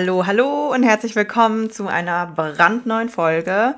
Hallo, 0.00 0.26
hallo 0.26 0.72
und 0.72 0.84
herzlich 0.84 1.16
willkommen 1.16 1.72
zu 1.72 1.88
einer 1.88 2.28
brandneuen 2.28 3.08
Folge 3.08 3.74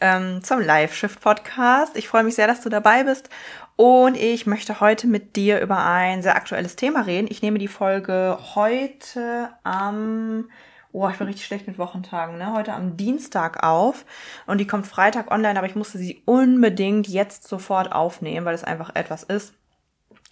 ähm, 0.00 0.42
zum 0.42 0.58
Live 0.58 0.96
Shift 0.96 1.20
Podcast. 1.20 1.96
Ich 1.96 2.08
freue 2.08 2.24
mich 2.24 2.34
sehr, 2.34 2.48
dass 2.48 2.60
du 2.60 2.68
dabei 2.68 3.04
bist 3.04 3.30
und 3.76 4.16
ich 4.16 4.48
möchte 4.48 4.80
heute 4.80 5.06
mit 5.06 5.36
dir 5.36 5.60
über 5.60 5.78
ein 5.86 6.22
sehr 6.22 6.34
aktuelles 6.34 6.74
Thema 6.74 7.02
reden. 7.02 7.28
Ich 7.30 7.40
nehme 7.40 7.60
die 7.60 7.68
Folge 7.68 8.36
heute 8.56 9.50
am 9.62 10.48
Oh, 10.90 11.08
ich 11.08 11.18
bin 11.18 11.28
richtig 11.28 11.46
schlecht 11.46 11.68
mit 11.68 11.78
Wochentagen, 11.78 12.36
ne? 12.36 12.52
Heute 12.52 12.72
am 12.72 12.96
Dienstag 12.96 13.62
auf 13.62 14.04
und 14.48 14.58
die 14.58 14.66
kommt 14.66 14.88
Freitag 14.88 15.30
online, 15.30 15.56
aber 15.56 15.68
ich 15.68 15.76
musste 15.76 15.98
sie 15.98 16.20
unbedingt 16.24 17.06
jetzt 17.06 17.46
sofort 17.46 17.92
aufnehmen, 17.92 18.44
weil 18.44 18.56
es 18.56 18.64
einfach 18.64 18.96
etwas 18.96 19.22
ist, 19.22 19.54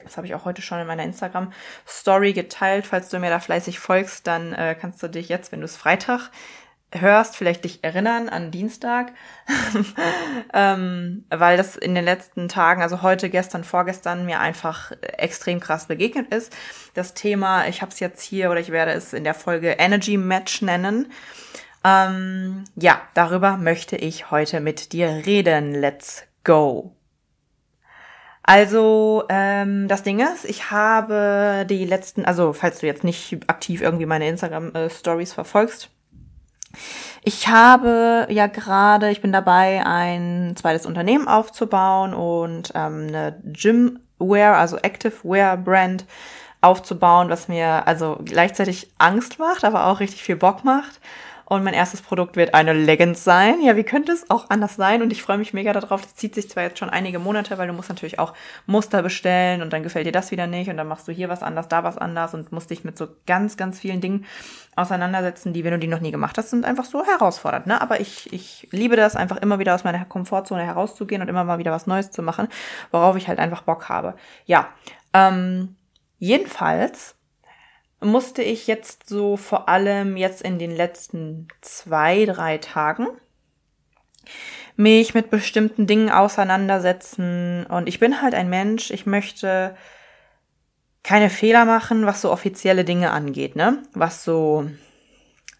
das 0.02 0.16
habe 0.16 0.27
ich 0.27 0.34
auch 0.34 0.44
heute 0.44 0.62
schon 0.62 0.78
in 0.78 0.86
meiner 0.86 1.04
Instagram-Story 1.04 2.32
geteilt. 2.32 2.86
Falls 2.86 3.08
du 3.08 3.18
mir 3.18 3.30
da 3.30 3.41
fleißig 3.41 3.78
folgst, 3.78 4.27
dann 4.27 4.52
äh, 4.52 4.77
kannst 4.78 5.02
du 5.02 5.08
dich 5.08 5.28
jetzt, 5.28 5.52
wenn 5.52 5.60
du 5.60 5.66
es 5.66 5.77
Freitag 5.77 6.30
hörst, 6.92 7.36
vielleicht 7.36 7.64
dich 7.64 7.84
erinnern 7.84 8.28
an 8.28 8.50
Dienstag, 8.50 9.12
ähm, 10.54 11.24
weil 11.28 11.56
das 11.56 11.76
in 11.76 11.94
den 11.94 12.04
letzten 12.04 12.48
Tagen, 12.48 12.82
also 12.82 13.02
heute, 13.02 13.28
gestern, 13.28 13.64
vorgestern, 13.64 14.24
mir 14.24 14.41
einfach 14.41 14.92
extrem 15.02 15.60
krass 15.60 15.86
begegnet 15.86 16.32
ist. 16.32 16.56
Das 16.94 17.14
Thema, 17.14 17.69
ich 17.69 17.82
habe 17.82 17.92
es 17.92 18.00
jetzt 18.00 18.22
hier 18.22 18.50
oder 18.50 18.60
ich 18.60 18.70
werde 18.70 18.92
es 18.92 19.12
in 19.12 19.24
der 19.24 19.34
Folge 19.34 19.72
Energy 19.72 20.16
Match 20.16 20.62
nennen. 20.62 21.12
Ähm, 21.84 22.64
ja, 22.74 23.00
darüber 23.14 23.56
möchte 23.56 23.96
ich 23.96 24.30
heute 24.30 24.60
mit 24.60 24.92
dir 24.92 25.08
reden. 25.26 25.74
Let's 25.74 26.24
go. 26.42 26.97
Also 28.48 29.24
ähm, 29.28 29.88
das 29.88 30.04
Ding 30.04 30.20
ist, 30.20 30.46
ich 30.46 30.70
habe 30.70 31.66
die 31.68 31.84
letzten, 31.84 32.24
also 32.24 32.54
falls 32.54 32.78
du 32.78 32.86
jetzt 32.86 33.04
nicht 33.04 33.41
aktiv 33.46 33.82
irgendwie 33.82 34.06
meine 34.06 34.27
Instagram-Stories 34.27 35.32
äh, 35.32 35.34
verfolgst, 35.34 35.91
ich 37.22 37.48
habe 37.48 38.26
ja 38.30 38.46
gerade, 38.46 39.10
ich 39.10 39.20
bin 39.20 39.32
dabei, 39.32 39.84
ein 39.84 40.54
zweites 40.56 40.86
Unternehmen 40.86 41.28
aufzubauen 41.28 42.14
und 42.14 42.72
ähm, 42.74 43.08
eine 43.08 43.38
Gymwear, 43.44 44.56
also 44.56 44.78
Activewear 44.78 45.58
Brand 45.58 46.06
aufzubauen, 46.62 47.28
was 47.28 47.48
mir 47.48 47.86
also 47.86 48.19
gleichzeitig 48.24 48.91
Angst 48.96 49.38
macht, 49.38 49.62
aber 49.62 49.88
auch 49.88 50.00
richtig 50.00 50.22
viel 50.22 50.36
Bock 50.36 50.64
macht. 50.64 51.00
Und 51.50 51.64
mein 51.64 51.72
erstes 51.72 52.02
Produkt 52.02 52.36
wird 52.36 52.52
eine 52.52 52.74
Leggings 52.74 53.24
sein. 53.24 53.62
Ja, 53.62 53.74
wie 53.74 53.82
könnte 53.82 54.12
es 54.12 54.28
auch 54.28 54.50
anders 54.50 54.77
sein? 54.77 55.00
Und 55.00 55.12
ich 55.12 55.22
freue 55.22 55.38
mich 55.38 55.54
mega 55.54 55.72
darauf. 55.72 56.02
Das 56.02 56.14
zieht 56.14 56.34
sich 56.34 56.50
zwar 56.50 56.64
jetzt 56.64 56.78
schon 56.78 56.91
einige 56.91 57.18
Monate, 57.18 57.56
weil 57.56 57.66
du 57.66 57.72
musst 57.72 57.88
natürlich 57.88 58.18
auch 58.18 58.34
Muster 58.66 59.02
bestellen 59.02 59.62
und 59.62 59.72
dann 59.72 59.82
gefällt 59.82 60.06
dir 60.06 60.12
das 60.12 60.30
wieder 60.30 60.46
nicht 60.46 60.69
und 60.69 60.76
dann 60.76 60.86
machst 60.86 61.08
du 61.08 61.12
hier 61.12 61.30
was 61.30 61.42
anders, 61.42 61.66
da 61.66 61.84
was 61.84 61.96
anders 61.96 62.34
und 62.34 62.52
musst 62.52 62.69
dich 62.69 62.84
mit 62.84 62.98
so 62.98 63.09
ganz, 63.26 63.56
ganz 63.56 63.81
vielen 63.81 64.03
Dingen 64.03 64.26
auseinandersetzen, 64.76 65.54
die, 65.54 65.64
wenn 65.64 65.72
du 65.72 65.78
die 65.78 65.86
noch 65.86 66.00
nie 66.00 66.10
gemacht 66.10 66.36
hast, 66.36 66.50
sind 66.50 66.66
einfach 66.66 66.84
so 66.84 67.03
herausfordernd. 67.03 67.66
Ne? 67.66 67.80
Aber 67.80 67.98
ich, 67.98 68.30
ich 68.30 68.69
liebe 68.70 68.97
das, 68.97 69.16
einfach 69.16 69.38
immer 69.38 69.59
wieder 69.59 69.75
aus 69.75 69.84
meiner 69.84 70.04
Komfortzone 70.04 70.66
herauszugehen 70.66 71.22
und 71.22 71.28
immer 71.28 71.44
mal 71.44 71.59
wieder 71.59 71.72
was 71.72 71.86
Neues 71.86 72.10
zu 72.10 72.20
machen, 72.20 72.48
worauf 72.91 73.16
ich 73.16 73.26
halt 73.26 73.38
einfach 73.38 73.62
Bock 73.62 73.88
habe. 73.88 74.16
Ja, 74.44 74.69
ähm, 75.15 75.76
jedenfalls 76.19 77.15
musste 78.00 78.42
ich 78.42 78.66
jetzt 78.66 79.09
so 79.09 79.36
vor 79.36 79.69
allem 79.69 80.16
jetzt 80.16 80.42
in 80.42 80.59
den 80.59 80.70
letzten 80.70 81.48
zwei, 81.60 82.25
drei 82.25 82.59
Tagen 82.59 83.09
mich 84.76 85.14
mit 85.14 85.31
bestimmten 85.31 85.86
Dingen 85.86 86.10
auseinandersetzen. 86.10 87.66
Und 87.66 87.88
ich 87.88 87.98
bin 87.98 88.22
halt 88.22 88.34
ein 88.34 88.48
Mensch, 88.48 88.91
ich 88.91 89.06
möchte 89.06 89.76
keine 91.03 91.31
Fehler 91.31 91.64
machen, 91.64 92.06
was 92.06 92.20
so 92.20 92.31
offizielle 92.31 92.84
Dinge 92.84 93.10
angeht, 93.10 93.56
ne? 93.56 93.82
Was 93.94 94.25
so 94.25 94.70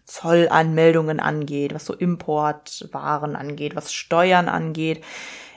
Zollanmeldungen 0.05 1.19
angeht, 1.19 1.73
was 1.73 1.85
so 1.85 1.93
Importwaren 1.93 3.35
angeht, 3.35 3.75
was 3.75 3.93
Steuern 3.93 4.47
angeht. 4.47 5.03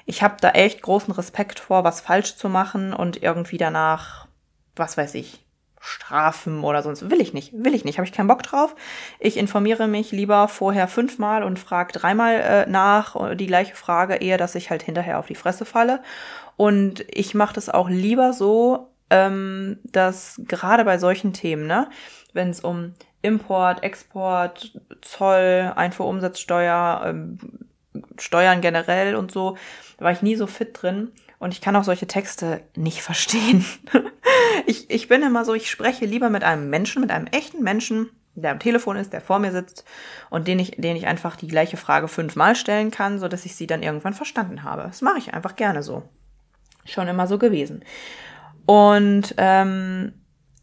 Ich 0.05 0.23
habe 0.23 0.37
da 0.41 0.51
echt 0.51 0.83
großen 0.83 1.15
Respekt 1.15 1.61
vor, 1.61 1.85
was 1.85 2.01
falsch 2.01 2.37
zu 2.37 2.49
machen 2.49 2.93
und 2.93 3.23
irgendwie 3.23 3.59
danach, 3.59 4.27
was 4.75 4.97
weiß 4.97 5.15
ich, 5.15 5.42
strafen 5.83 6.63
oder 6.63 6.83
sonst. 6.83 7.11
Will 7.11 7.21
ich 7.21 7.35
nicht, 7.35 7.53
will 7.53 7.75
ich 7.75 7.85
nicht, 7.85 7.99
habe 7.99 8.07
ich 8.07 8.15
keinen 8.15 8.29
Bock 8.29 8.45
drauf. 8.45 8.77
Ich 9.19 9.37
informiere 9.37 9.89
mich 9.89 10.13
lieber 10.13 10.47
vorher 10.47 10.87
fünfmal 10.87 11.43
und 11.43 11.59
frage 11.59 11.93
dreimal 11.93 12.35
äh, 12.35 12.71
nach 12.71 13.17
äh, 13.17 13.35
die 13.35 13.49
gleiche 13.49 13.75
Frage, 13.75 14.15
eher 14.15 14.39
dass 14.39 14.55
ich 14.55 14.71
halt 14.71 14.85
hinterher 14.85 15.19
auf 15.19 15.27
die 15.27 15.35
Fresse 15.35 15.65
falle. 15.65 16.01
Und 16.57 17.05
ich 17.09 17.35
mache 17.35 17.55
das 17.55 17.69
auch 17.69 17.89
lieber 17.89 18.33
so, 18.33 18.91
ähm, 19.11 19.81
dass 19.83 20.41
gerade 20.47 20.85
bei 20.85 20.99
solchen 20.99 21.33
Themen, 21.33 21.67
ne, 21.67 21.91
wenn 22.33 22.51
es 22.51 22.61
um 22.61 22.95
Import, 23.21 23.83
Export, 23.83 24.79
Zoll, 25.01 25.73
Einfuhrumsatzsteuer, 25.75 27.03
ähm, 27.07 27.39
Steuern 28.19 28.61
generell 28.61 29.17
und 29.17 29.33
so, 29.33 29.57
da 29.99 30.05
war 30.05 30.13
ich 30.13 30.23
nie 30.23 30.37
so 30.37 30.47
fit 30.47 30.81
drin. 30.81 31.11
Und 31.41 31.53
ich 31.53 31.61
kann 31.61 31.75
auch 31.75 31.85
solche 31.85 32.07
Texte 32.07 32.63
nicht 32.77 33.03
verstehen. 33.03 33.65
ich, 34.67 34.91
ich 34.91 35.09
bin 35.09 35.23
immer 35.23 35.45
so, 35.45 35.55
ich 35.55 35.71
spreche 35.71 36.05
lieber 36.07 36.31
mit 36.31 36.45
einem 36.45 36.71
Menschen, 36.71 37.01
mit 37.01 37.11
einem 37.11 37.27
echten 37.27 37.63
Menschen, 37.63 38.11
der 38.35 38.53
am 38.53 38.61
Telefon 38.61 38.97
ist, 38.97 39.13
der 39.13 39.21
vor 39.21 39.39
mir 39.39 39.53
sitzt 39.53 39.85
und 40.31 40.49
den 40.49 40.59
ich, 40.59 40.73
den 40.79 40.97
ich 40.97 41.07
einfach 41.07 41.37
die 41.37 41.49
gleiche 41.49 41.77
Frage 41.77 42.09
fünfmal 42.09 42.57
stellen 42.57 42.91
kann, 42.91 43.19
so 43.19 43.29
dass 43.29 43.45
ich 43.45 43.55
sie 43.55 43.67
dann 43.67 43.83
irgendwann 43.83 44.15
verstanden 44.15 44.63
habe. 44.63 44.83
Das 44.83 45.03
mache 45.03 45.19
ich 45.19 45.35
einfach 45.35 45.57
gerne 45.57 45.83
so. 45.83 46.03
Schon 46.85 47.09
immer 47.09 47.27
so 47.27 47.39
gewesen. 47.39 47.85
Und 48.67 49.35
ähm, 49.37 50.15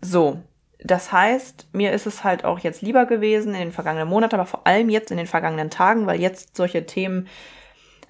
so, 0.02 0.42
das 0.82 1.12
heißt, 1.12 1.68
mir 1.74 1.92
ist 1.92 2.08
es 2.08 2.24
halt 2.24 2.46
auch 2.46 2.60
jetzt 2.60 2.82
lieber 2.82 3.06
gewesen 3.06 3.54
in 3.54 3.60
den 3.60 3.72
vergangenen 3.72 4.08
Monaten, 4.08 4.36
aber 4.36 4.46
vor 4.46 4.66
allem 4.66 4.90
jetzt 4.90 5.12
in 5.12 5.18
den 5.18 5.28
vergangenen 5.28 5.70
Tagen, 5.70 6.08
weil 6.08 6.20
jetzt 6.20 6.56
solche 6.56 6.86
Themen 6.86 7.28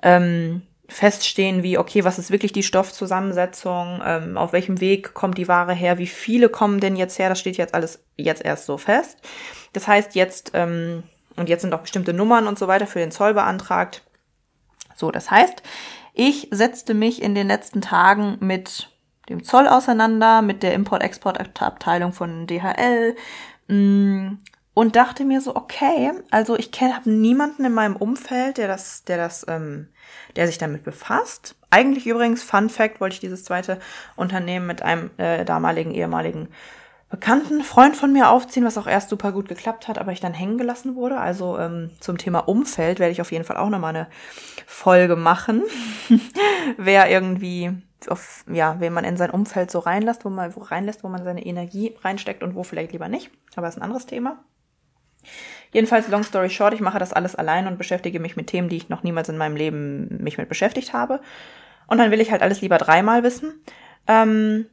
ähm, 0.04 0.62
feststehen 0.90 1.64
wie, 1.64 1.78
okay, 1.78 2.04
was 2.04 2.20
ist 2.20 2.32
wirklich 2.32 2.52
die 2.52 2.64
Stoffzusammensetzung, 2.64 4.02
ähm, 4.04 4.38
auf 4.38 4.54
welchem 4.54 4.82
Weg 4.82 5.14
kommt 5.14 5.38
die 5.38 5.48
Ware 5.48 5.74
her, 5.74 5.98
wie 5.98 6.08
viele 6.08 6.50
kommen 6.50 6.80
denn 6.80 6.96
jetzt 6.96 7.20
her, 7.20 7.30
das 7.30 7.40
steht 7.40 7.58
jetzt 7.58 7.74
alles 7.74 8.04
jetzt 8.18 8.44
erst 8.44 8.66
so 8.66 8.78
fest. 8.78 9.18
Das 9.74 9.88
heißt 9.88 10.16
jetzt, 10.16 10.52
ähm, 10.56 11.04
und 11.36 11.48
jetzt 11.48 11.62
sind 11.62 11.74
auch 11.74 11.82
bestimmte 11.82 12.14
Nummern 12.14 12.48
und 12.48 12.60
so 12.60 12.68
weiter 12.68 12.88
für 12.88 13.00
den 13.00 13.12
Zoll 13.12 13.34
beantragt. 13.34 14.04
So, 14.96 15.12
das 15.12 15.32
heißt, 15.32 15.64
ich 16.14 16.50
setzte 16.52 16.94
mich 16.94 17.22
in 17.22 17.36
den 17.36 17.48
letzten 17.48 17.82
Tagen 17.82 18.38
mit 18.42 18.90
dem 19.30 19.44
Zoll 19.44 19.68
auseinander, 19.68 20.42
mit 20.42 20.64
der 20.64 20.74
Import-Export-Abteilung 20.74 22.12
von 22.12 22.48
DHL, 22.48 23.16
mh, 23.68 23.76
mm, 23.76 24.40
und 24.79 24.95
dachte 24.95 25.25
mir 25.25 25.41
so, 25.41 25.57
okay, 25.57 26.13
also 26.31 26.57
ich 26.57 26.72
kenne 26.72 26.95
habe 26.95 27.09
niemanden 27.09 27.66
in 27.66 27.73
meinem 27.73 27.97
Umfeld, 27.97 28.57
der 28.57 28.69
das, 28.69 29.03
der 29.03 29.17
das, 29.17 29.45
ähm, 29.50 29.90
der 30.38 30.47
sich 30.47 30.57
damit 30.57 30.85
befasst. 30.85 31.58
Eigentlich 31.70 32.08
übrigens, 32.08 32.43
Fun 32.43 32.70
Fact, 32.70 33.02
wollte 33.02 33.16
ich 33.16 33.20
dieses 33.20 33.43
zweite 33.43 33.79
Unternehmen 34.16 34.67
mit 34.67 34.81
einem 34.81 35.11
äh, 35.17 35.43
damaligen 35.43 35.91
ehemaligen 35.91 36.47
bekannten 37.09 37.61
Freund 37.61 37.97
von 37.97 38.14
mir 38.14 38.29
aufziehen, 38.29 38.64
was 38.64 38.78
auch 38.78 38.87
erst 38.87 39.09
super 39.09 39.34
gut 39.34 39.49
geklappt 39.49 39.90
hat, 39.90 39.97
aber 39.97 40.14
ich 40.14 40.22
dann 40.22 40.34
hängen 40.34 40.58
gelassen 40.58 40.96
wurde. 40.96 41.17
Also 41.17 41.58
ähm, 41.58 41.91
zum 41.99 42.17
Thema 42.17 42.47
Umfeld 42.47 42.99
werde 42.99 43.11
ich 43.11 43.20
auf 43.20 43.34
jeden 43.34 43.43
Fall 43.43 43.58
auch 43.58 43.70
nochmal 43.70 43.93
eine 43.93 44.08
Folge 44.66 45.17
machen. 45.17 45.61
Wer 46.78 47.11
irgendwie 47.11 47.73
auf, 48.08 48.46
ja, 48.49 48.79
wen 48.79 48.93
man 48.93 49.03
in 49.03 49.17
sein 49.17 49.29
Umfeld 49.29 49.72
so 49.72 49.79
reinlässt, 49.79 50.23
wo 50.23 50.29
man 50.29 50.55
wo 50.55 50.61
reinlässt, 50.61 51.03
wo 51.03 51.09
man 51.09 51.25
seine 51.25 51.46
Energie 51.46 51.97
reinsteckt 52.02 52.43
und 52.43 52.55
wo 52.55 52.64
vielleicht 52.64 52.93
lieber 52.93 53.09
nicht. 53.09 53.29
Aber 53.58 53.66
das 53.66 53.75
ist 53.75 53.82
ein 53.82 53.84
anderes 53.84 54.05
Thema. 54.05 54.40
Jedenfalls, 55.72 56.08
long 56.08 56.24
story 56.24 56.50
short, 56.50 56.74
ich 56.74 56.82
mache 56.82 57.00
das 57.00 57.14
alles 57.14 57.36
allein 57.36 57.68
und 57.68 57.78
beschäftige 57.78 58.20
mich 58.20 58.36
mit 58.36 58.48
Themen, 58.48 58.70
die 58.70 58.78
ich 58.78 58.90
noch 58.90 59.04
niemals 59.04 59.30
in 59.30 59.38
meinem 59.38 59.56
Leben 59.56 60.22
mich 60.24 60.38
mit 60.38 60.50
beschäftigt 60.50 60.94
habe. 60.94 61.22
Und 61.88 61.98
dann 61.98 62.12
will 62.12 62.22
ich 62.22 62.32
halt 62.32 62.42
alles 62.42 62.62
lieber 62.62 62.78
dreimal 62.78 63.24
wissen. 63.24 63.54
Ähm, 64.08 64.66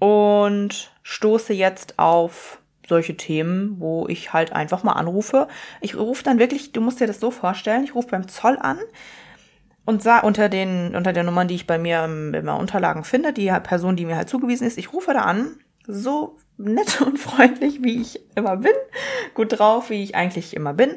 und 0.00 0.92
stoße 1.02 1.52
jetzt 1.52 1.98
auf 1.98 2.60
solche 2.88 3.16
Themen, 3.16 3.76
wo 3.78 4.08
ich 4.08 4.32
halt 4.32 4.52
einfach 4.52 4.82
mal 4.82 4.94
anrufe. 4.94 5.46
Ich 5.80 5.96
rufe 5.96 6.24
dann 6.24 6.38
wirklich, 6.38 6.72
du 6.72 6.80
musst 6.80 7.00
dir 7.00 7.06
das 7.06 7.20
so 7.20 7.30
vorstellen, 7.30 7.84
ich 7.84 7.94
rufe 7.94 8.08
beim 8.08 8.26
Zoll 8.26 8.58
an 8.60 8.78
und 9.84 10.02
sah 10.02 10.18
unter 10.18 10.48
den, 10.48 10.94
unter 10.96 11.12
den 11.12 11.26
Nummern, 11.26 11.48
die 11.48 11.54
ich 11.54 11.66
bei 11.66 11.78
mir 11.78 12.08
meinen 12.08 12.48
Unterlagen 12.48 13.04
finde, 13.04 13.32
die 13.32 13.48
Person, 13.62 13.96
die 13.96 14.06
mir 14.06 14.16
halt 14.16 14.28
zugewiesen 14.28 14.66
ist, 14.66 14.78
ich 14.78 14.92
rufe 14.92 15.12
da 15.12 15.20
an, 15.20 15.56
so 15.86 16.36
nett 16.64 17.00
und 17.00 17.18
freundlich, 17.18 17.82
wie 17.82 18.00
ich 18.00 18.20
immer 18.36 18.56
bin, 18.56 18.72
gut 19.34 19.58
drauf, 19.58 19.90
wie 19.90 20.02
ich 20.02 20.14
eigentlich 20.14 20.54
immer 20.54 20.74
bin 20.74 20.96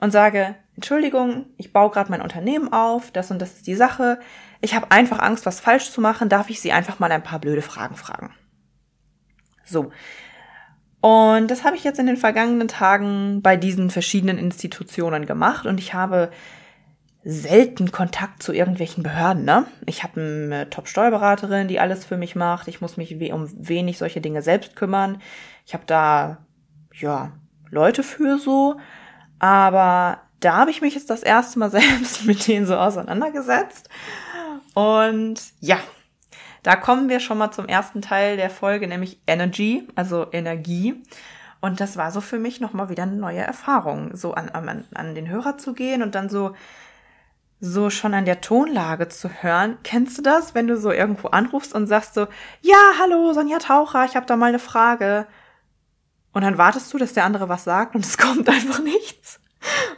und 0.00 0.10
sage, 0.10 0.56
Entschuldigung, 0.74 1.46
ich 1.58 1.72
baue 1.72 1.90
gerade 1.90 2.10
mein 2.10 2.22
Unternehmen 2.22 2.72
auf, 2.72 3.10
das 3.10 3.30
und 3.30 3.40
das 3.40 3.52
ist 3.54 3.66
die 3.66 3.74
Sache. 3.74 4.18
Ich 4.60 4.74
habe 4.74 4.90
einfach 4.90 5.20
Angst, 5.20 5.46
was 5.46 5.60
falsch 5.60 5.90
zu 5.90 6.00
machen. 6.00 6.28
Darf 6.28 6.50
ich 6.50 6.60
Sie 6.60 6.72
einfach 6.72 6.98
mal 6.98 7.12
ein 7.12 7.22
paar 7.22 7.38
blöde 7.38 7.62
Fragen 7.62 7.96
fragen? 7.96 8.34
So. 9.64 9.92
Und 11.00 11.50
das 11.50 11.64
habe 11.64 11.76
ich 11.76 11.84
jetzt 11.84 11.98
in 11.98 12.06
den 12.06 12.16
vergangenen 12.16 12.68
Tagen 12.68 13.42
bei 13.42 13.56
diesen 13.56 13.90
verschiedenen 13.90 14.38
Institutionen 14.38 15.26
gemacht 15.26 15.66
und 15.66 15.78
ich 15.78 15.94
habe 15.94 16.30
selten 17.24 17.92
Kontakt 17.92 18.42
zu 18.42 18.52
irgendwelchen 18.52 19.02
Behörden. 19.02 19.44
Ne? 19.44 19.66
Ich 19.86 20.02
habe 20.02 20.20
eine 20.20 20.70
Top-Steuerberaterin, 20.70 21.68
die 21.68 21.78
alles 21.78 22.04
für 22.04 22.16
mich 22.16 22.34
macht. 22.34 22.66
Ich 22.68 22.80
muss 22.80 22.96
mich 22.96 23.14
um 23.32 23.48
wenig 23.56 23.98
solche 23.98 24.20
Dinge 24.20 24.42
selbst 24.42 24.74
kümmern. 24.74 25.20
Ich 25.64 25.74
habe 25.74 25.84
da 25.86 26.38
ja 26.94 27.32
Leute 27.70 28.02
für 28.02 28.38
so, 28.38 28.76
aber 29.38 30.20
da 30.40 30.56
habe 30.56 30.70
ich 30.72 30.82
mich 30.82 30.94
jetzt 30.94 31.10
das 31.10 31.22
erste 31.22 31.58
Mal 31.58 31.70
selbst 31.72 32.24
mit 32.24 32.46
denen 32.48 32.66
so 32.66 32.76
auseinandergesetzt. 32.76 33.88
Und 34.74 35.40
ja, 35.60 35.78
da 36.64 36.76
kommen 36.76 37.08
wir 37.08 37.20
schon 37.20 37.38
mal 37.38 37.52
zum 37.52 37.66
ersten 37.66 38.02
Teil 38.02 38.36
der 38.36 38.50
Folge, 38.50 38.88
nämlich 38.88 39.20
Energy, 39.26 39.86
also 39.94 40.26
Energie. 40.32 41.02
Und 41.60 41.80
das 41.80 41.96
war 41.96 42.10
so 42.10 42.20
für 42.20 42.40
mich 42.40 42.60
nochmal 42.60 42.88
wieder 42.88 43.04
eine 43.04 43.16
neue 43.16 43.40
Erfahrung, 43.40 44.16
so 44.16 44.34
an, 44.34 44.48
an, 44.48 44.84
an 44.94 45.14
den 45.14 45.28
Hörer 45.28 45.58
zu 45.58 45.74
gehen 45.74 46.02
und 46.02 46.16
dann 46.16 46.28
so 46.28 46.54
so 47.64 47.90
schon 47.90 48.12
an 48.12 48.24
der 48.24 48.40
Tonlage 48.40 49.08
zu 49.08 49.30
hören. 49.30 49.78
Kennst 49.84 50.18
du 50.18 50.22
das, 50.22 50.52
wenn 50.52 50.66
du 50.66 50.76
so 50.76 50.90
irgendwo 50.90 51.28
anrufst 51.28 51.72
und 51.76 51.86
sagst 51.86 52.14
so, 52.14 52.26
ja, 52.60 52.76
hallo, 52.98 53.32
Sonja 53.32 53.60
Taucher, 53.60 54.04
ich 54.04 54.16
habe 54.16 54.26
da 54.26 54.34
mal 54.36 54.46
eine 54.46 54.58
Frage. 54.58 55.28
Und 56.32 56.42
dann 56.42 56.58
wartest 56.58 56.92
du, 56.92 56.98
dass 56.98 57.12
der 57.12 57.24
andere 57.24 57.48
was 57.48 57.62
sagt 57.62 57.94
und 57.94 58.04
es 58.04 58.18
kommt 58.18 58.48
einfach 58.48 58.80
nichts. 58.80 59.38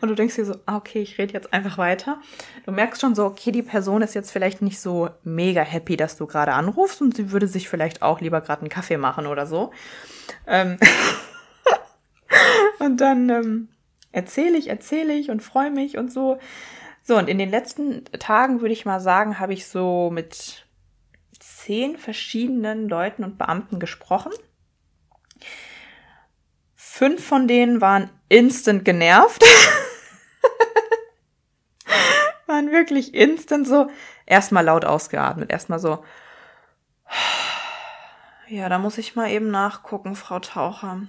Und 0.03 0.11
du 0.11 0.15
denkst 0.15 0.35
dir 0.35 0.45
so, 0.45 0.57
ah, 0.67 0.77
okay, 0.77 1.01
ich 1.01 1.17
rede 1.17 1.33
jetzt 1.33 1.55
einfach 1.55 1.79
weiter. 1.79 2.21
Du 2.67 2.73
merkst 2.73 3.01
schon 3.01 3.15
so, 3.15 3.25
okay, 3.25 3.51
die 3.51 3.63
Person 3.63 4.03
ist 4.03 4.15
jetzt 4.15 4.31
vielleicht 4.31 4.61
nicht 4.61 4.79
so 4.79 5.09
mega 5.23 5.63
happy, 5.63 5.97
dass 5.97 6.19
du 6.19 6.27
gerade 6.27 6.53
anrufst 6.53 7.01
und 7.01 7.17
sie 7.17 7.33
würde 7.33 7.49
sich 7.49 7.71
vielleicht 7.71 8.03
auch 8.03 8.21
lieber 8.21 8.43
gerade 8.43 8.61
einen 8.61 8.69
Kaffee 8.69 8.99
machen 8.99 9.27
oder 9.27 9.47
so. 9.47 9.73
Ähm 10.47 10.77
und 12.79 13.01
dann 13.01 13.31
ähm, 13.31 13.69
erzähle 14.13 14.59
ich, 14.59 14.69
erzähle 14.69 15.15
ich 15.15 15.31
und 15.31 15.43
freue 15.43 15.71
mich 15.71 15.97
und 15.97 16.13
so. 16.13 16.39
So, 17.07 17.19
und 17.19 17.29
in 17.29 17.37
den 17.37 17.51
letzten 17.51 18.07
Tagen 18.19 18.63
würde 18.63 18.73
ich 18.73 18.87
mal 18.87 18.99
sagen, 18.99 19.39
habe 19.39 19.53
ich 19.53 19.67
so 19.67 20.09
mit 20.11 20.65
zehn 21.39 21.99
verschiedenen 21.99 22.89
Leuten 22.89 23.25
und 23.25 23.37
Beamten 23.37 23.79
gesprochen. 23.79 24.33
Fünf 26.75 27.23
von 27.23 27.47
denen 27.47 27.83
waren 27.83 28.09
instant 28.31 28.87
genervt. 28.87 29.45
waren 32.47 32.73
wirklich 32.73 33.13
instant 33.13 33.69
so 33.69 33.91
erstmal 34.25 34.65
laut 34.65 34.87
ausgeatmet, 34.87 35.51
erstmal 35.51 35.81
so. 35.81 36.03
Ja, 38.49 38.71
da 38.71 38.79
muss 38.79 38.97
ich 38.97 39.15
mal 39.15 39.31
eben 39.31 39.51
nachgucken, 39.51 40.17
Frau 40.17 40.39
Taucher. 40.39 41.03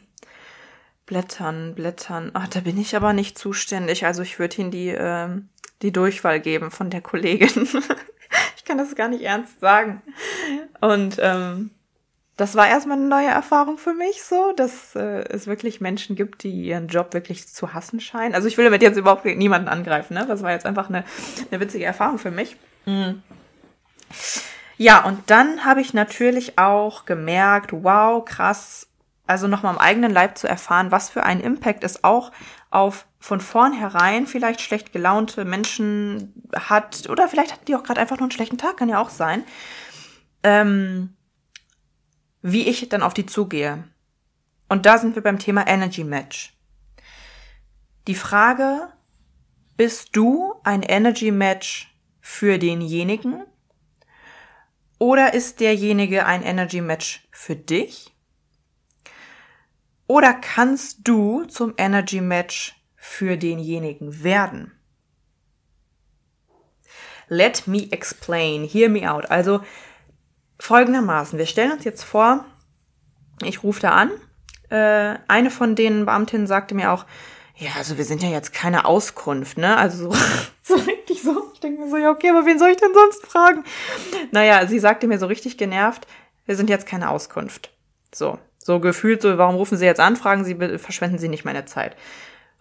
Blättern, 1.06 1.74
blättern. 1.74 2.32
Ach, 2.34 2.48
da 2.48 2.60
bin 2.62 2.78
ich 2.78 2.98
aber 2.98 3.14
nicht 3.14 3.38
zuständig. 3.38 4.06
Also 4.06 4.24
ich 4.24 4.40
würde 4.40 4.58
Ihnen 4.58 4.72
die 4.72 4.90
ähm, 4.90 5.50
die 5.86 5.92
Durchwahl 5.92 6.40
geben 6.40 6.72
von 6.72 6.90
der 6.90 7.02
Kollegin. 7.02 7.68
ich 8.58 8.66
kann 8.66 8.78
das 8.78 8.96
gar 8.96 9.08
nicht 9.08 9.24
ernst 9.24 9.60
sagen. 9.60 10.02
Und 10.82 11.18
ähm, 11.20 11.70
das 12.38 12.56
war 12.56 12.68
erstmal 12.68 12.98
eine 12.98 13.08
neue 13.08 13.28
Erfahrung 13.28 13.78
für 13.78 13.94
mich, 13.94 14.24
so, 14.24 14.52
dass 14.52 14.96
äh, 14.96 15.24
es 15.30 15.48
wirklich 15.48 15.80
Menschen 15.80 16.16
gibt, 16.16 16.44
die 16.44 16.52
ihren 16.52 16.88
Job 16.88 17.14
wirklich 17.14 17.48
zu 17.48 17.74
hassen 17.74 18.00
scheinen. 18.00 18.36
Also 18.36 18.48
ich 18.48 18.58
will 18.58 18.66
damit 18.66 18.82
jetzt 18.82 18.98
überhaupt 18.98 19.24
niemanden 19.26 19.70
angreifen, 19.70 20.16
ne? 20.16 20.26
Das 20.28 20.44
war 20.44 20.52
jetzt 20.52 20.66
einfach 20.66 20.90
eine, 20.90 21.06
eine 21.50 21.62
witzige 21.62 21.86
Erfahrung 21.86 22.18
für 22.18 22.32
mich. 22.32 22.58
Mhm. 22.86 23.22
Ja, 24.78 25.06
und 25.06 25.30
dann 25.30 25.64
habe 25.64 25.80
ich 25.80 25.94
natürlich 25.94 26.58
auch 26.58 27.06
gemerkt, 27.06 27.72
wow, 27.72 28.26
krass, 28.26 28.88
also 29.28 29.48
nochmal 29.48 29.74
am 29.74 29.80
eigenen 29.80 30.12
Leib 30.12 30.38
zu 30.38 30.48
erfahren, 30.48 30.92
was 30.92 31.10
für 31.10 31.24
einen 31.24 31.42
Impact 31.42 31.84
es 31.84 32.04
auch 32.04 32.32
auf 32.70 33.06
von 33.26 33.42
vornherein 33.42 34.28
vielleicht 34.28 34.62
schlecht 34.62 34.94
gelaunte 34.94 35.46
Menschen 35.46 36.32
hat, 36.54 37.10
oder 37.10 37.28
vielleicht 37.28 37.54
hatten 37.54 37.66
die 37.66 37.76
auch 37.76 37.82
gerade 37.82 38.00
einfach 38.00 38.18
nur 38.18 38.26
einen 38.26 38.32
schlechten 38.32 38.60
Tag, 38.60 38.78
kann 38.78 38.88
ja 38.88 39.02
auch 39.02 39.10
sein, 39.10 39.44
ähm, 40.44 41.16
wie 42.44 42.68
ich 42.68 42.88
dann 42.88 43.02
auf 43.02 43.16
die 43.16 43.26
zugehe. 43.26 43.84
Und 44.70 44.86
da 44.86 45.00
sind 45.00 45.16
wir 45.16 45.24
beim 45.24 45.40
Thema 45.40 45.66
Energy 45.66 46.04
Match. 46.04 46.54
Die 48.06 48.14
Frage, 48.14 48.90
bist 49.76 50.16
du 50.16 50.54
ein 50.64 50.84
Energy 50.84 51.32
Match 51.32 51.92
für 52.22 52.60
denjenigen? 52.60 53.44
Oder 55.00 55.34
ist 55.34 55.62
derjenige 55.62 56.28
ein 56.28 56.44
Energy 56.44 56.80
Match 56.80 57.28
für 57.32 57.56
dich? 57.56 58.14
Oder 60.06 60.36
kannst 60.36 61.00
du 61.08 61.46
zum 61.46 61.74
Energy 61.78 62.22
Match 62.22 62.76
für 63.06 63.38
denjenigen 63.38 64.24
werden. 64.24 64.72
Let 67.30 67.66
me 67.66 67.88
explain, 67.92 68.66
hear 68.68 68.90
me 68.90 69.10
out. 69.10 69.32
Also 69.32 69.62
folgendermaßen, 70.60 71.40
wir 71.40 71.46
stellen 71.46 71.72
uns 71.72 71.86
jetzt 71.86 72.04
vor, 72.04 72.44
ich 73.44 73.64
rufe 73.64 73.80
da 73.80 73.92
an. 73.92 74.12
Äh, 74.70 75.20
eine 75.28 75.52
von 75.52 75.76
den 75.76 76.06
Beamtinnen 76.06 76.48
sagte 76.48 76.76
mir 76.76 76.92
auch, 76.92 77.06
ja, 77.58 77.70
also 77.78 77.98
wir 77.98 78.04
sind 78.04 78.22
ja 78.22 78.30
jetzt 78.30 78.54
keine 78.54 78.86
Auskunft, 78.86 79.58
ne? 79.58 79.78
Also 79.78 80.12
so, 80.12 80.18
so 80.64 80.74
richtig 80.76 81.22
so. 81.22 81.52
Ich 81.54 81.62
denke 81.62 81.82
mir 81.82 81.90
so, 81.90 81.98
ja, 81.98 82.12
okay, 82.12 82.32
aber 82.32 82.46
wen 82.46 82.60
soll 82.60 82.72
ich 82.72 82.78
denn 82.78 82.94
sonst 82.94 83.26
fragen? 83.26 83.64
Naja, 84.32 84.68
sie 84.68 84.80
sagte 84.80 85.08
mir 85.08 85.20
so 85.20 85.28
richtig 85.28 85.58
genervt, 85.58 86.06
wir 86.46 86.56
sind 86.58 86.70
jetzt 86.70 86.86
keine 86.86 87.10
Auskunft. 87.10 87.72
So, 88.14 88.40
so 88.58 88.80
gefühlt 88.80 89.22
so, 89.22 89.38
warum 89.38 89.56
rufen 89.56 89.78
Sie 89.78 89.86
jetzt 89.86 90.02
an? 90.02 90.18
Fragen 90.18 90.44
Sie, 90.44 90.56
verschwenden 90.80 91.18
Sie 91.18 91.30
nicht 91.30 91.46
meine 91.46 91.66
Zeit. 91.66 91.96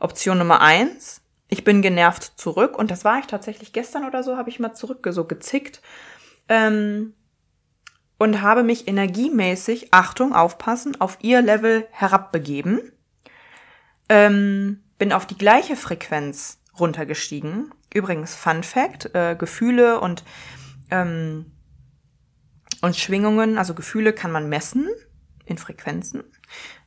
Option 0.05 0.39
Nummer 0.39 0.61
eins, 0.61 1.23
ich 1.49 1.65
bin 1.65 1.83
genervt 1.83 2.33
zurück. 2.37 2.79
Und 2.79 2.91
das 2.91 3.05
war 3.05 3.19
ich 3.19 3.27
tatsächlich 3.27 3.73
gestern 3.73 4.07
oder 4.07 4.23
so, 4.23 4.37
habe 4.37 4.51
ich 4.51 4.61
mal 4.61 4.75
zurück 4.75 5.07
so 5.11 5.25
gezickt 5.25 5.81
ähm, 6.49 7.15
und 8.19 8.43
habe 8.43 8.63
mich 8.63 8.87
energiemäßig, 8.87 9.93
Achtung, 9.93 10.35
aufpassen, 10.35 11.01
auf 11.01 11.19
ihr 11.23 11.43
Level 11.43 11.87
herabbegeben, 11.91 12.93
ähm, 14.09 14.83
bin 14.99 15.13
auf 15.13 15.27
die 15.27 15.39
gleiche 15.39 15.77
Frequenz 15.77 16.61
runtergestiegen. 16.79 17.73
Übrigens, 17.93 18.35
Fun 18.35 18.63
Fact, 18.63 19.15
äh, 19.15 19.37
Gefühle 19.37 20.01
und 20.01 20.25
ähm, 20.91 21.51
und 22.83 22.97
Schwingungen, 22.97 23.57
also 23.57 23.73
Gefühle 23.73 24.13
kann 24.13 24.31
man 24.31 24.51
messen 24.51 24.89
in 25.47 25.59
Frequenzen. 25.59 26.25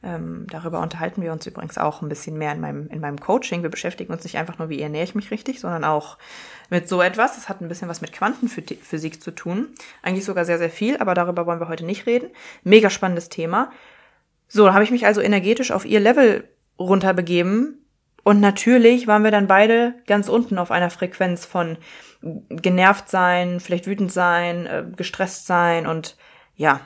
Ähm, 0.03 0.47
darüber 0.49 0.79
unterhalten 0.79 1.21
wir 1.21 1.31
uns 1.31 1.45
übrigens 1.45 1.77
auch 1.77 2.01
ein 2.01 2.09
bisschen 2.09 2.37
mehr 2.37 2.51
in 2.51 2.59
meinem, 2.59 2.87
in 2.87 2.99
meinem 2.99 3.19
Coaching. 3.19 3.61
Wir 3.61 3.69
beschäftigen 3.69 4.11
uns 4.11 4.23
nicht 4.23 4.37
einfach 4.37 4.57
nur, 4.57 4.69
wie 4.69 4.81
ernähre 4.81 5.03
ich 5.03 5.15
mich 5.15 5.31
richtig, 5.31 5.59
sondern 5.59 5.83
auch 5.83 6.17
mit 6.69 6.89
so 6.89 7.01
etwas. 7.01 7.35
Das 7.35 7.49
hat 7.49 7.61
ein 7.61 7.67
bisschen 7.67 7.89
was 7.89 8.01
mit 8.01 8.13
Quantenphysik 8.13 9.21
zu 9.21 9.31
tun. 9.31 9.69
Eigentlich 10.01 10.25
sogar 10.25 10.45
sehr, 10.45 10.57
sehr 10.57 10.69
viel, 10.69 10.97
aber 10.97 11.13
darüber 11.13 11.45
wollen 11.45 11.59
wir 11.59 11.67
heute 11.67 11.85
nicht 11.85 12.05
reden. 12.05 12.29
Mega 12.63 12.89
spannendes 12.89 13.29
Thema. 13.29 13.71
So, 14.47 14.65
da 14.65 14.73
habe 14.73 14.83
ich 14.83 14.91
mich 14.91 15.05
also 15.05 15.21
energetisch 15.21 15.71
auf 15.71 15.85
ihr 15.85 15.99
Level 15.99 16.47
runterbegeben. 16.79 17.83
Und 18.23 18.39
natürlich 18.39 19.07
waren 19.07 19.23
wir 19.23 19.31
dann 19.31 19.47
beide 19.47 19.95
ganz 20.05 20.29
unten 20.29 20.57
auf 20.57 20.71
einer 20.71 20.89
Frequenz 20.89 21.45
von 21.45 21.77
genervt 22.49 23.09
sein, 23.09 23.59
vielleicht 23.59 23.87
wütend 23.87 24.11
sein, 24.11 24.65
äh, 24.65 24.83
gestresst 24.95 25.45
sein 25.45 25.87
und 25.87 26.17
ja, 26.55 26.81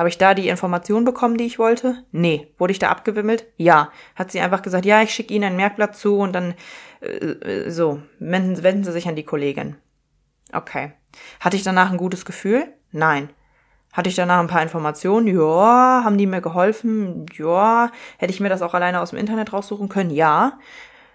habe 0.00 0.08
ich 0.08 0.16
da 0.16 0.32
die 0.32 0.48
Information 0.48 1.04
bekommen, 1.04 1.36
die 1.36 1.44
ich 1.44 1.58
wollte? 1.58 2.06
Nee. 2.10 2.54
Wurde 2.56 2.72
ich 2.72 2.78
da 2.78 2.88
abgewimmelt? 2.88 3.44
Ja. 3.58 3.92
Hat 4.14 4.32
sie 4.32 4.40
einfach 4.40 4.62
gesagt, 4.62 4.86
ja, 4.86 5.02
ich 5.02 5.10
schicke 5.10 5.34
Ihnen 5.34 5.44
ein 5.44 5.56
Merkblatt 5.56 5.94
zu 5.94 6.16
und 6.16 6.32
dann 6.32 6.54
äh, 7.02 7.06
äh, 7.06 7.70
so, 7.70 8.00
wenden, 8.18 8.62
wenden 8.62 8.82
Sie 8.82 8.92
sich 8.92 9.06
an 9.08 9.14
die 9.14 9.24
Kollegin. 9.24 9.76
Okay. 10.54 10.92
Hatte 11.38 11.58
ich 11.58 11.64
danach 11.64 11.90
ein 11.90 11.98
gutes 11.98 12.24
Gefühl? 12.24 12.72
Nein. 12.92 13.28
Hatte 13.92 14.08
ich 14.08 14.14
danach 14.14 14.40
ein 14.40 14.46
paar 14.46 14.62
Informationen? 14.62 15.26
Ja. 15.26 16.00
Haben 16.02 16.16
die 16.16 16.26
mir 16.26 16.40
geholfen? 16.40 17.26
Ja. 17.36 17.92
Hätte 18.16 18.32
ich 18.32 18.40
mir 18.40 18.48
das 18.48 18.62
auch 18.62 18.72
alleine 18.72 19.02
aus 19.02 19.10
dem 19.10 19.18
Internet 19.18 19.52
raussuchen 19.52 19.90
können? 19.90 20.08
Ja. 20.08 20.58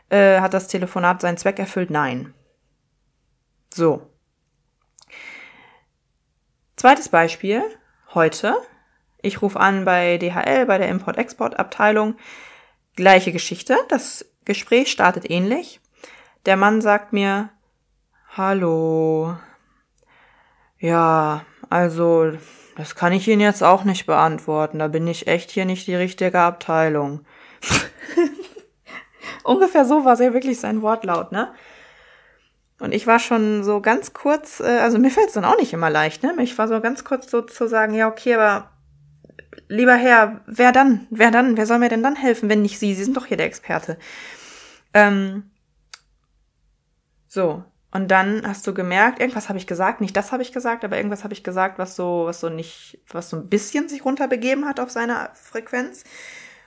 Äh, 0.09 0.41
hat 0.41 0.53
das 0.53 0.67
Telefonat 0.67 1.21
seinen 1.21 1.37
Zweck 1.37 1.57
erfüllt? 1.57 1.89
Nein. 1.89 2.35
So. 3.73 4.11
Zweites 6.75 7.09
Beispiel 7.09 7.63
heute. 8.13 8.55
Ich 9.25 9.41
rufe 9.41 9.59
an 9.59 9.85
bei 9.85 10.19
DHL, 10.19 10.67
bei 10.67 10.77
der 10.77 10.87
Import-Export-Abteilung. 10.89 12.15
Gleiche 12.95 13.31
Geschichte. 13.31 13.75
Das 13.89 14.23
Gespräch 14.45 14.91
startet 14.91 15.27
ähnlich. 15.29 15.81
Der 16.45 16.57
Mann 16.57 16.79
sagt 16.79 17.11
mir, 17.11 17.49
hallo. 18.37 19.35
Ja, 20.77 21.43
also 21.71 22.33
das 22.77 22.93
kann 22.93 23.13
ich 23.13 23.27
Ihnen 23.27 23.41
jetzt 23.41 23.63
auch 23.63 23.83
nicht 23.83 24.05
beantworten. 24.05 24.77
Da 24.77 24.89
bin 24.89 25.07
ich 25.07 25.25
echt 25.25 25.49
hier 25.49 25.65
nicht 25.65 25.87
die 25.87 25.95
richtige 25.95 26.41
Abteilung. 26.41 27.25
Ungefähr 29.43 29.85
so 29.85 30.05
war 30.05 30.17
sehr 30.17 30.35
wirklich 30.35 30.59
sein 30.59 30.83
Wortlaut, 30.83 31.31
ne? 31.31 31.51
Und 32.79 32.93
ich 32.93 33.07
war 33.07 33.17
schon 33.19 33.63
so 33.63 33.81
ganz 33.81 34.13
kurz, 34.13 34.59
äh, 34.59 34.79
also 34.81 34.99
mir 34.99 35.09
fällt 35.09 35.29
es 35.29 35.33
dann 35.33 35.45
auch 35.45 35.57
nicht 35.57 35.73
immer 35.73 35.89
leicht, 35.89 36.21
ne? 36.21 36.35
Ich 36.43 36.55
war 36.59 36.67
so 36.67 36.79
ganz 36.79 37.03
kurz 37.03 37.31
so 37.31 37.41
zu 37.41 37.67
sagen, 37.67 37.95
ja, 37.95 38.07
okay, 38.07 38.35
aber 38.35 38.74
lieber 39.67 39.95
Herr, 39.95 40.41
wer 40.45 40.71
dann? 40.71 41.07
Wer 41.09 41.31
dann? 41.31 41.57
Wer 41.57 41.65
soll 41.65 41.79
mir 41.79 41.89
denn 41.89 42.03
dann 42.03 42.15
helfen, 42.15 42.49
wenn 42.49 42.61
nicht 42.61 42.79
Sie? 42.79 42.93
Sie 42.93 43.03
sind 43.03 43.17
doch 43.17 43.25
hier 43.25 43.37
der 43.37 43.47
Experte. 43.47 43.97
Ähm, 44.93 45.51
so. 47.27 47.63
Und 47.91 48.09
dann 48.09 48.45
hast 48.45 48.67
du 48.67 48.73
gemerkt, 48.73 49.21
irgendwas 49.21 49.47
habe 49.47 49.57
ich 49.57 49.67
gesagt, 49.67 50.01
nicht 50.01 50.17
das 50.17 50.33
habe 50.33 50.43
ich 50.43 50.51
gesagt, 50.51 50.83
aber 50.83 50.97
irgendwas 50.97 51.23
habe 51.23 51.33
ich 51.33 51.45
gesagt, 51.45 51.79
was 51.79 51.95
so, 51.95 52.23
was 52.25 52.41
so 52.41 52.49
nicht, 52.49 52.99
was 53.09 53.29
so 53.29 53.37
ein 53.37 53.47
bisschen 53.47 53.87
sich 53.87 54.03
runterbegeben 54.03 54.65
hat 54.65 54.81
auf 54.81 54.89
seine 54.89 55.29
Frequenz. 55.33 56.03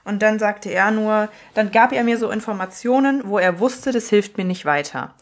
Und 0.05 0.23
dann 0.23 0.39
sagte 0.39 0.71
er 0.71 0.91
nur, 0.91 1.29
dann 1.53 1.71
gab 1.71 1.93
er 1.93 2.03
mir 2.03 2.17
so 2.17 2.31
Informationen, 2.31 3.23
wo 3.27 3.39
er 3.39 3.61
wusste, 3.61 3.93
das 3.93 4.09
hilft 4.09 4.39
mir 4.39 4.47
nicht 4.47 4.65
weiter. 4.65 5.15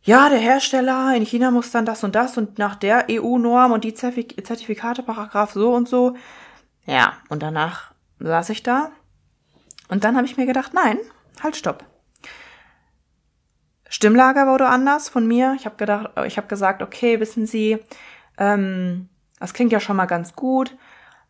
Ja, 0.00 0.30
der 0.30 0.38
Hersteller 0.38 1.14
in 1.14 1.26
China 1.26 1.50
muss 1.50 1.70
dann 1.70 1.84
das 1.84 2.02
und 2.02 2.14
das 2.14 2.38
und 2.38 2.58
nach 2.58 2.76
der 2.76 3.06
EU-Norm 3.10 3.72
und 3.72 3.84
die 3.84 3.92
Zertifikate, 3.92 5.02
Paragraph 5.02 5.52
so 5.52 5.74
und 5.74 5.86
so. 5.86 6.16
Ja, 6.86 7.14
und 7.28 7.42
danach 7.42 7.92
saß 8.20 8.50
ich 8.50 8.62
da 8.62 8.90
und 9.88 10.04
dann 10.04 10.16
habe 10.16 10.26
ich 10.26 10.36
mir 10.36 10.46
gedacht, 10.46 10.72
nein, 10.74 10.98
halt, 11.42 11.56
stopp. 11.56 11.84
Stimmlager 13.88 14.46
wurde 14.46 14.66
anders 14.66 15.08
von 15.08 15.26
mir. 15.26 15.54
Ich 15.58 15.64
habe 15.64 15.76
gedacht, 15.76 16.10
ich 16.26 16.36
habe 16.36 16.48
gesagt, 16.48 16.82
okay, 16.82 17.20
wissen 17.20 17.46
Sie, 17.46 17.78
ähm, 18.36 19.08
das 19.38 19.54
klingt 19.54 19.72
ja 19.72 19.80
schon 19.80 19.96
mal 19.96 20.06
ganz 20.06 20.34
gut. 20.34 20.76